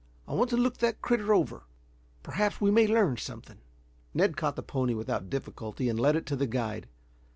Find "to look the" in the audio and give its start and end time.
0.49-0.93